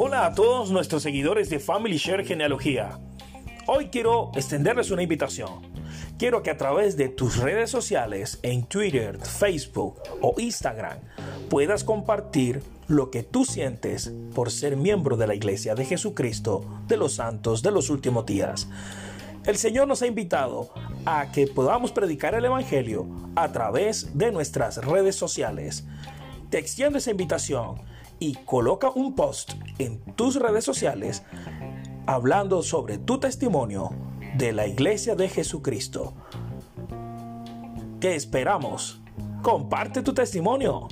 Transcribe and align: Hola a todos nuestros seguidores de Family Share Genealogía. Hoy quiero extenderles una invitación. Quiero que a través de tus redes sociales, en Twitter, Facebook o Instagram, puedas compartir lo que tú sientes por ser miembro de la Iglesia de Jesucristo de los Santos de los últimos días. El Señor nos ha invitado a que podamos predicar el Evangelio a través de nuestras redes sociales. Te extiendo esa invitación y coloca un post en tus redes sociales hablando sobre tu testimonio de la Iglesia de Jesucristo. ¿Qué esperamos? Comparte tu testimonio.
Hola 0.00 0.26
a 0.26 0.32
todos 0.32 0.70
nuestros 0.70 1.02
seguidores 1.02 1.50
de 1.50 1.58
Family 1.58 1.96
Share 1.96 2.24
Genealogía. 2.24 3.00
Hoy 3.66 3.88
quiero 3.88 4.30
extenderles 4.36 4.92
una 4.92 5.02
invitación. 5.02 5.72
Quiero 6.20 6.40
que 6.44 6.50
a 6.50 6.56
través 6.56 6.96
de 6.96 7.08
tus 7.08 7.38
redes 7.38 7.68
sociales, 7.68 8.38
en 8.44 8.62
Twitter, 8.66 9.18
Facebook 9.18 9.96
o 10.20 10.36
Instagram, 10.38 10.98
puedas 11.50 11.82
compartir 11.82 12.62
lo 12.86 13.10
que 13.10 13.24
tú 13.24 13.44
sientes 13.44 14.12
por 14.36 14.52
ser 14.52 14.76
miembro 14.76 15.16
de 15.16 15.26
la 15.26 15.34
Iglesia 15.34 15.74
de 15.74 15.84
Jesucristo 15.84 16.64
de 16.86 16.96
los 16.96 17.14
Santos 17.14 17.64
de 17.64 17.72
los 17.72 17.90
últimos 17.90 18.24
días. 18.24 18.68
El 19.46 19.56
Señor 19.56 19.88
nos 19.88 20.02
ha 20.02 20.06
invitado 20.06 20.72
a 21.06 21.32
que 21.32 21.48
podamos 21.48 21.90
predicar 21.90 22.36
el 22.36 22.44
Evangelio 22.44 23.08
a 23.34 23.50
través 23.50 24.16
de 24.16 24.30
nuestras 24.30 24.76
redes 24.76 25.16
sociales. 25.16 25.88
Te 26.50 26.58
extiendo 26.58 26.98
esa 26.98 27.10
invitación 27.10 27.82
y 28.18 28.34
coloca 28.44 28.90
un 28.90 29.14
post 29.14 29.52
en 29.78 30.00
tus 30.14 30.36
redes 30.36 30.64
sociales 30.64 31.22
hablando 32.06 32.62
sobre 32.62 32.98
tu 32.98 33.18
testimonio 33.18 33.90
de 34.36 34.52
la 34.52 34.66
Iglesia 34.66 35.14
de 35.14 35.28
Jesucristo. 35.28 36.14
¿Qué 38.00 38.14
esperamos? 38.14 39.00
Comparte 39.42 40.02
tu 40.02 40.14
testimonio. 40.14 40.88